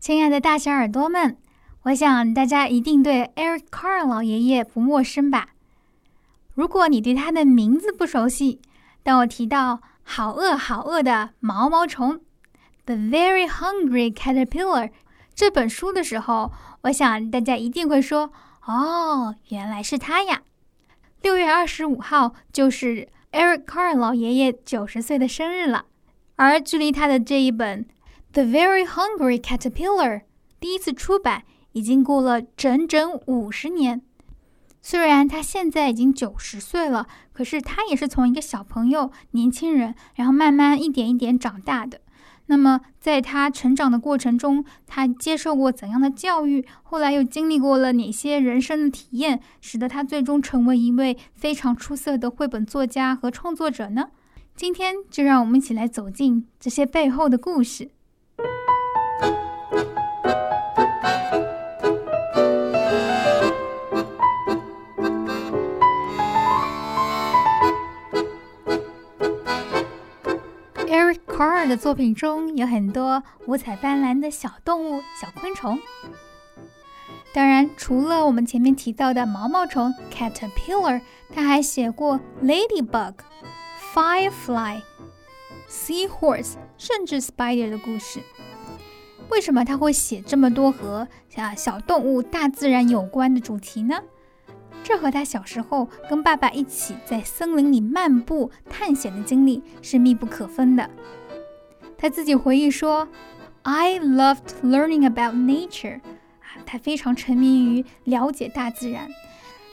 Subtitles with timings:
[0.00, 1.36] 亲爱的大小耳朵们，
[1.82, 5.48] 我想大家一定对 Eric Carr 老爷爷不陌生吧？
[6.54, 8.62] 如果你对他的名字不熟悉，
[9.02, 12.14] 当我提到《好饿好饿的毛毛虫》
[12.86, 14.90] （The Very Hungry Caterpillar）
[15.34, 16.50] 这本书的时候，
[16.84, 18.32] 我想大家一定会说
[18.64, 20.40] ：“哦，原来是他呀！”
[21.20, 25.84] 六月二十五号就是 Eric Carr 老爷爷九十岁的生日了，
[26.36, 27.84] 而距离他的这一本
[28.32, 30.18] 《The Very Hungry Caterpillar》
[30.60, 34.02] 第一次出版已经过了整整五十年。
[34.80, 42.02] 虽然他现在已经九十岁了，可是他也是从一个小朋友、年轻人，然后慢慢一点一点长大的。
[42.46, 46.64] 那么，在他成长的过程中，他接受过怎样的教育？
[46.84, 54.10] 后来又经历过了哪些人生的体验，使得他最终成为一位非常出色的绘本作家和创作者呢？
[54.54, 57.90] 今天就让我们一起来走进这些背后的故事。
[70.90, 75.78] Eric Carr 的作品中有很多五彩斑斓的小动物、小昆虫。
[77.32, 81.00] 当然，除了我们前面提到的毛毛虫 （caterpillar），
[81.32, 83.14] 他还写过 ladybug、
[83.94, 84.82] firefly、
[85.68, 88.18] seahorse，甚至 spider 的故事。
[89.28, 94.02] 为什么他会写这么多和啊小动物、大自然有关的主题呢？
[94.90, 100.90] 这和他小时候跟爸爸一起在森林里漫步探险的经历是密不可分的。
[101.96, 103.06] 他自己回忆说
[103.62, 106.00] ：“I loved learning about nature。”
[106.42, 109.08] 啊，他非常沉迷于了解大自然。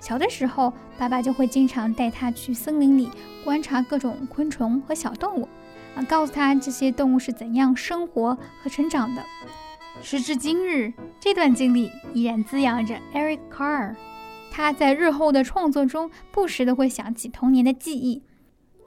[0.00, 3.10] 小的时候，爸爸就会经常带他去森林里
[3.44, 5.46] 观察各种昆虫和小动物，
[5.94, 9.22] 啊，告诉他这些动物是怎样生活和成长的。
[10.00, 13.94] 时至今日，这段经历依然滋养着 Eric Carr。
[14.52, 18.22] 他在日后的创作中，不时的会想起童年的记忆。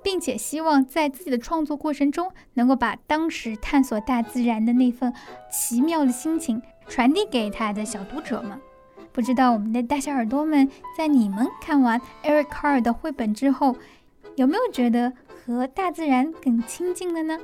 [0.03, 5.12] 并且希望在自己的创作过程中，能够把当时探索大自然的那份
[5.52, 8.62] 奇妙的心情传递给他的小读者们。
[9.12, 13.76] 不知道我们的大小耳朵们，在你们看完 Eric Carr 的绘本之后，
[14.36, 17.40] 有没有觉得和大自然更亲近了呢？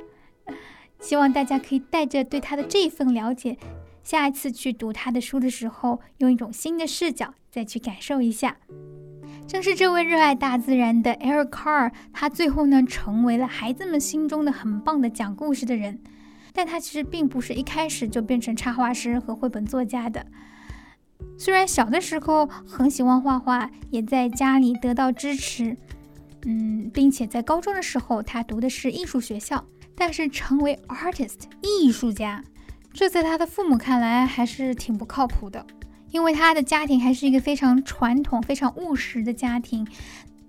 [1.00, 3.56] 希望大家可以带着对他的这份了解，
[4.02, 8.56] 下一次去读他的书的时候，用一种新的视角再去感受一下。
[9.46, 16.00] 正是这位热爱大自然的 Eric Carr，他最后呢成为了孩子们心中的很棒的讲故事的人。
[16.54, 20.26] 但他其实并不是一开始就变成插画师和绘本作家的。
[21.38, 25.76] 虽然小的时候很喜欢画画，也在家里得到支持，
[26.44, 29.64] 嗯，并且在高中的时候他读的是艺术学校，
[29.94, 32.44] 但是成为 artist 艺术家，
[32.92, 35.66] 这在他的父母看来还是挺不靠谱的。
[36.10, 39.86] 因为他的家庭还是一个非常传统、非常务实的家庭，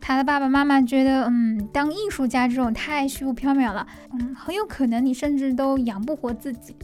[0.01, 6.75] 他的爸爸妈妈觉得，嗯，当艺术家这种太虚无缥缈了，嗯，很有可能你甚至都养不活自己。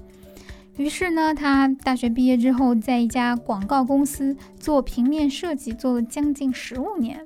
[0.77, 7.25] 于是呢，他大学毕业之后，在一家广告公司做平面设计，做了将近十五年。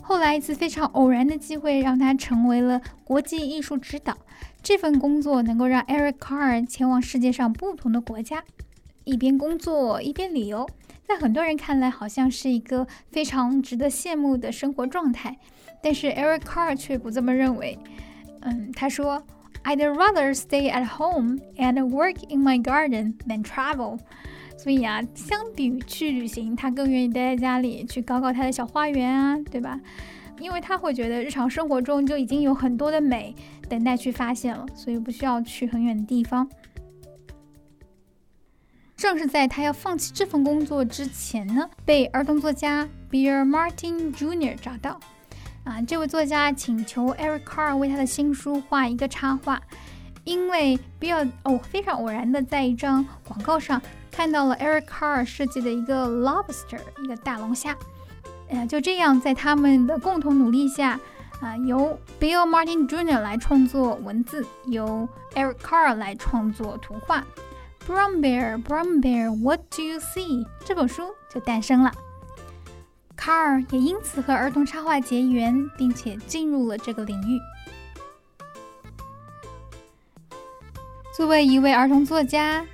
[0.00, 4.16] 后来一次非常偶然的机会，让他成为了国际艺术指导。
[4.62, 8.44] 这份工作能够让 Eric Carr 前往世界上不同的国家。
[9.04, 10.68] 一边工作一边旅游，
[11.08, 15.36] 在很多人看来好像是一个非常值得羡慕的生活状态，
[15.82, 17.76] 但是 Eric Carr 却不这么认为。
[18.42, 19.20] 嗯，他说
[19.64, 23.98] ：“I'd rather stay at home and work in my garden than travel。”
[24.56, 29.80] 所以啊，相比于去旅行，他更愿意待在家里去搞搞他的小花园啊，对吧？
[30.42, 33.34] 因为他会觉得日常生活中就已经有很多的美
[33.68, 36.48] 等待去发现了，所以不需要去很远的地方。
[38.96, 44.56] 正是在他要放弃这份工作之前呢，被儿童作家 Bill Martin Jr.
[44.56, 44.98] 找到。
[45.64, 49.62] 啊，这位作家请求 Eric Carr 为他的新书画一个插画，
[50.24, 53.80] 因为 Bill 哦非常偶然的在一张广告上
[54.10, 57.76] 看到了 Eric Carr 设计的一个 lobster，一个大龙虾。
[58.68, 60.98] 就这样，在他们的共同努力下，
[61.40, 63.20] 啊，由 Bill Martin Jr.
[63.20, 67.24] 来创作文字，由 Eric Carr 来创作图画。
[67.86, 70.46] Brown Bear, Brown Bear, What do you see？
[70.64, 71.02] 这本书
[71.32, 71.92] 就诞生了。
[73.16, 77.40] Carr 也因此和儿童插画结缘，并且进入了这个领域。
[81.16, 82.64] 作为一位儿童作家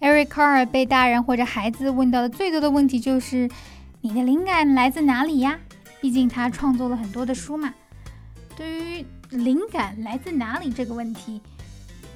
[0.00, 3.48] ，Eric Carr 被大人或者孩子问到的最多的问题就是
[4.04, 5.58] ：“你的灵感来自哪里呀？”
[5.98, 7.72] 毕竟他创作了很多的书嘛。
[8.54, 11.40] 对于灵感来自哪里这个问题，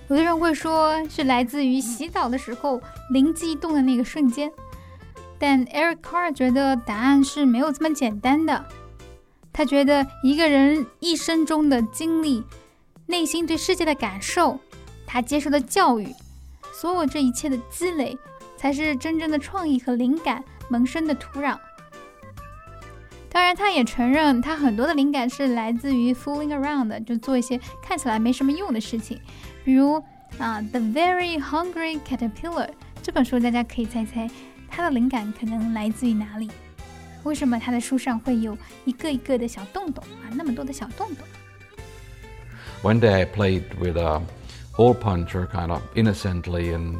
[0.08, 2.78] 有的人会说是来自于洗澡的时候
[3.10, 4.52] 灵机一动的那个瞬间，
[5.38, 8.62] 但 Eric Carr 觉得答案是没有这么简单的。
[9.50, 12.44] 他觉得一个人一生中的经历、
[13.06, 14.60] 内心对世界的感受、
[15.06, 16.14] 他接受的教育，
[16.74, 18.18] 所有这一切的积累，
[18.58, 21.58] 才是真正的创意和灵感萌生的土壤。
[23.29, 29.19] 当然，他也承认他很多的灵感是来自于 fooling around，就做一些看起来没什么用的事情。
[29.63, 29.95] 比如
[30.37, 32.69] 啊，《The Very Hungry Caterpillar》
[33.01, 34.29] 这本书，大家可以猜猜
[34.69, 36.49] 它的灵感可能来自于哪里？
[37.23, 40.29] 为什么他的书上会有一个一个的小洞洞啊？
[40.35, 41.25] 那么多的小洞洞。
[42.83, 44.21] One day I played with a
[44.75, 46.97] hole puncher, kind of innocently and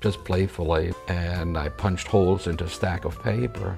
[0.00, 3.76] just playfully, and I punched holes into a stack of paper.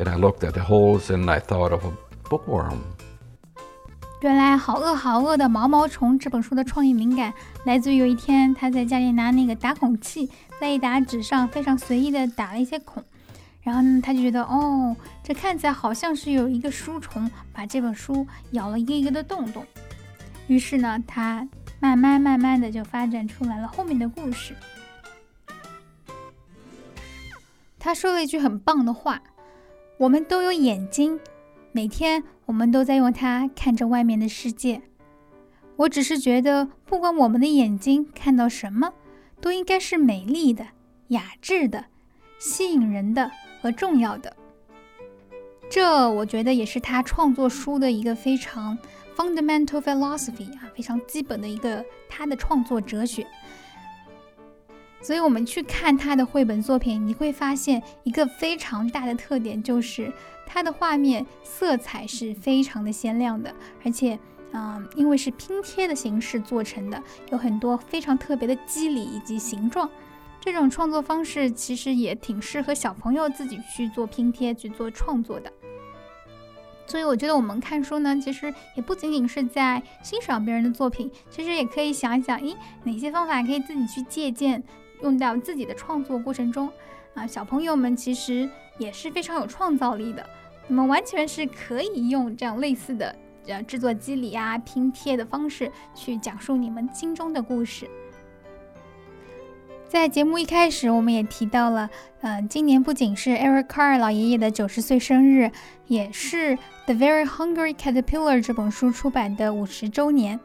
[0.00, 1.92] And I looked at the holes and I thought of a
[2.30, 2.78] bookworm.
[4.22, 13.04] 原来《好饿好饿的毛毛虫》这本书的创意灵感来自于有一天他在家里拿那个打孔器，在一沓纸上非常随意的打了一些孔，
[13.60, 19.62] 然后呢他就觉得哦，这看起来好像是有一个书虫把这本书咬了一个一个的洞洞，
[20.46, 21.46] 于是呢他
[21.78, 24.56] 慢慢慢慢的就发展出来了后面的故事。
[27.78, 29.18] 他说了一句很棒的话
[30.00, 31.20] ：“我们都有眼睛。”
[31.72, 34.82] 每天我们都在用它看着外面的世界。
[35.76, 38.92] 我只是觉得，不管我们的眼睛看到什么，
[39.40, 40.66] 都应该是美丽的、
[41.08, 41.84] 雅致的、
[42.38, 43.30] 吸引人的
[43.60, 44.34] 和重要的。
[45.70, 48.76] 这我觉得也是他创作书的一个非常
[49.16, 53.24] fundamental philosophy 啊，非常基本的一个他的创作哲学。
[55.02, 60.12] 所以，我们去看他的绘本作品，你会发现一个非常大的特点，就是
[60.46, 64.18] 他的画面色彩是非常的鲜亮的，而且，
[64.52, 67.02] 嗯，因为是拼贴的形式做成的，
[67.32, 69.88] 有很多非常特别的肌理以及形状。
[70.38, 75.50] 这种创作方式其实也挺适合小朋友自己去做拼贴、去做创作的。
[76.86, 84.62] 所以，我觉得我们看书呢，其实也不仅仅是在欣赏别人的作品，其实也可以想一想，诶，哪些方法可以自己去借鉴。
[85.02, 86.70] 用到自己的创作过程中，
[87.14, 88.48] 啊，小朋友们其实
[88.78, 90.24] 也是非常有创造力的。
[90.66, 93.14] 你们完全是可以用这样类似的
[93.46, 97.88] 呃制作机理啊、拼贴的方式去讲述你们心中的故事。
[99.88, 105.50] 在节目一开始，我们也提到了，嗯，今年不仅是 Eric Carr 老爷爷的九十岁生日，
[105.88, 110.38] 也是《The Very Hungry Caterpillar》这本书出版的五十周年。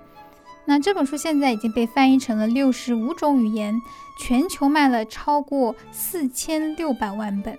[0.65, 3.79] 那这本书现在已经被翻译成了六十五种语言，
[4.19, 7.57] 全球卖了超过四千六百万本。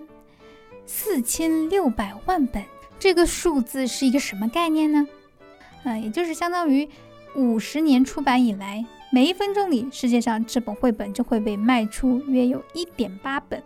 [0.86, 2.62] 四千六百万本
[2.98, 5.06] 这个数字是一个什么概念呢？
[5.84, 6.88] 啊，也就是相当于
[7.34, 13.62] 五十年出版以来，每一分钟里，世界上这本绘本就会被卖出约有一点八本。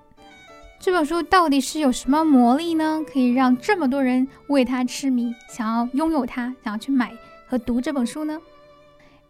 [0.79, 3.03] 这本书到底是有什么魔力呢？
[3.11, 7.13] 可以让这么多人为它痴迷，想要拥有它，想要去买
[7.47, 8.39] 和读这本书呢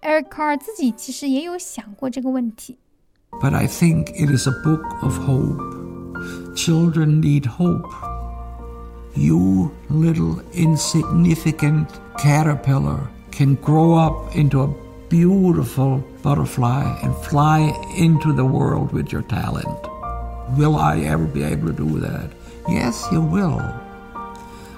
[0.02, 2.78] ？Eric Carr 自己其实也有想过这个问题。
[3.42, 5.60] But I think it is a book of hope.
[6.56, 7.92] Children need hope.
[9.16, 11.88] You little insignificant
[12.18, 14.70] caterpillar can grow up into a
[15.10, 19.80] beautiful butterfly and fly into the world with your talent.
[20.58, 22.32] Will I ever be able to do that?
[22.68, 23.62] Yes, you will.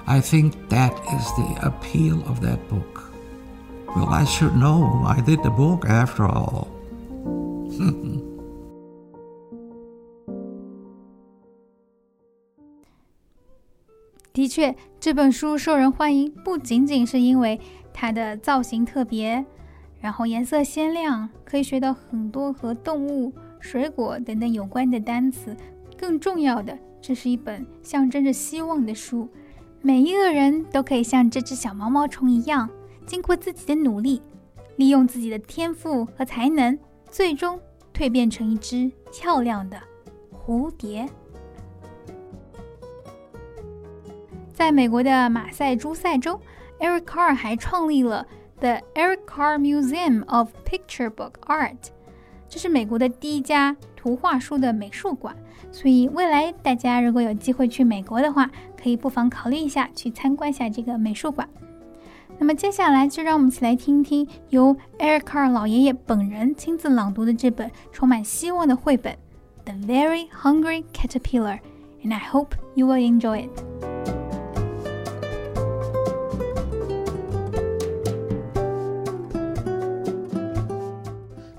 [0.06, 3.11] I think that is the appeal of that book.
[3.95, 5.03] Well, I should know.
[5.05, 6.67] I did the book after all.
[14.33, 17.61] 的确，这本书受人欢迎，不仅仅是因为
[17.93, 19.45] 它的造型特别，
[19.99, 25.55] 然后颜色鲜亮，可以学到很多和动物、水果等等有关的单词。
[25.95, 29.29] 更重要的，这是一本象征着希望的书。
[29.81, 32.67] 每一个人都可以像这只小毛毛虫一样。
[33.05, 34.21] 经过自己的努力，
[34.77, 36.77] 利用自己的天赋和才能，
[37.09, 37.59] 最终
[37.93, 39.77] 蜕变成一只漂亮的
[40.31, 41.07] 蝴蝶。
[44.53, 46.39] 在美国的马赛诸塞州
[46.79, 48.25] ，Eric Carr 还创立了
[48.59, 51.77] The Eric Carr Museum of Picture Book Art，
[52.47, 55.35] 这是美国的第一家图画书的美术馆。
[55.71, 58.49] 所以，未来大家如果有机会去美国的话，
[58.81, 61.49] 可以不妨考虑一下去参观一下这个美术馆。
[62.38, 69.12] 那么接下来就让我们一起来听听由 Eric Carr 老爷爷本人亲自朗读的这本充满希望的绘本《
[69.64, 73.88] The Very Hungry Caterpillar》，and I hope you will enjoy it.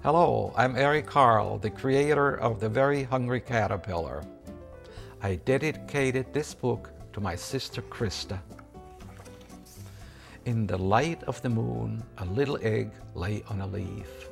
[0.02, 4.24] Hello, I'm Eric Carle, the creator of The Very Hungry Caterpillar.
[5.22, 8.40] I dedicated this book to my sister Krista.
[10.47, 14.29] in the light of the moon, a little egg lay on a leaf.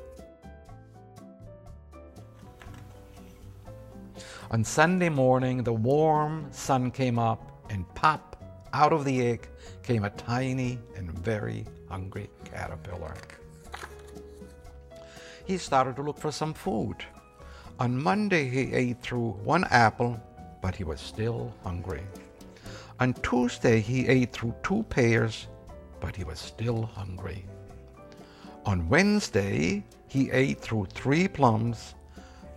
[4.51, 8.35] On Sunday morning, the warm sun came up, and pop,
[8.73, 9.47] out of the egg
[9.81, 13.15] came a tiny and very hungry caterpillar.
[15.45, 16.97] He started to look for some food.
[17.79, 20.21] On Monday, he ate through one apple,
[20.61, 22.03] but he was still hungry.
[22.99, 25.47] On Tuesday, he ate through two pears,
[26.03, 27.45] but he was still hungry.
[28.65, 31.95] On Wednesday, he ate through three plums,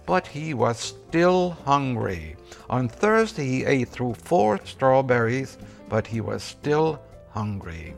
[0.04, 2.34] but he was still hungry.
[2.68, 7.00] On Thursday, he ate through four strawberries, but he was still
[7.30, 7.94] hungry.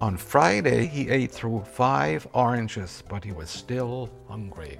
[0.00, 4.78] On Friday, he ate through five oranges, but he was still hungry.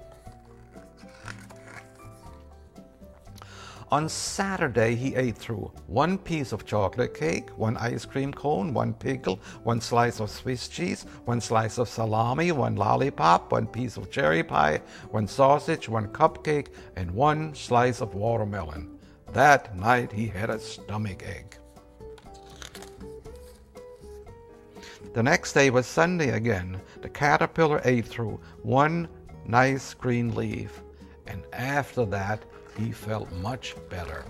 [3.93, 8.95] On Saturday, he ate through one piece of chocolate cake, one ice cream cone, one
[8.95, 14.11] pickle, one slice of Swiss cheese, one slice of salami, one lollipop, one piece of
[14.11, 14.81] cherry pie,
[15.11, 18.99] one sausage, one cupcake, and one slice of watermelon.
[19.35, 21.59] That night, he had a stomach ache.
[25.13, 26.81] The next day was Sunday again.
[27.03, 29.07] The caterpillar ate through one
[29.47, 30.81] nice green leaf,
[31.27, 32.47] and after that,
[32.79, 34.25] he felt much better.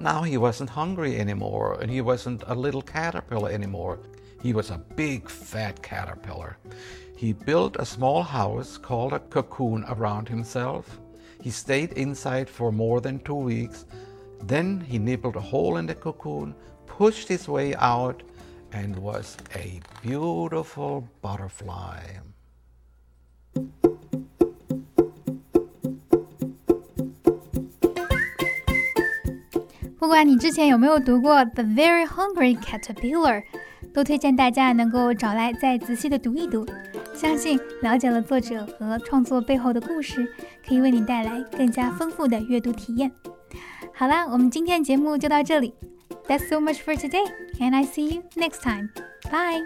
[0.00, 3.98] Now he wasn't hungry anymore, and he wasn't a little caterpillar anymore.
[4.42, 6.58] He was a big fat caterpillar.
[7.16, 10.98] He built a small house called a cocoon around himself.
[11.40, 13.86] He stayed inside for more than two weeks.
[14.42, 16.54] Then he nibbled a hole in the cocoon,
[16.86, 18.22] pushed his way out,
[18.72, 22.02] and was a beautiful butterfly.
[30.06, 33.42] 不管你之前有没有读过《The Very Hungry Caterpillar》，
[33.92, 36.64] 都推荐大家能够找来再仔细的读一读。
[37.12, 40.32] 相信了解了作者和创作背后的故事，
[40.64, 43.10] 可以为你带来更加丰富的阅读体验。
[43.92, 45.74] 好啦，我们今天节目就到这里。
[46.28, 47.26] That's so much for today,
[47.58, 48.90] and I see you next time.
[49.24, 49.64] Bye.